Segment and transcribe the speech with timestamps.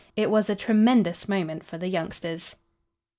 [0.15, 2.55] It was a tremendous moment for the youngsters.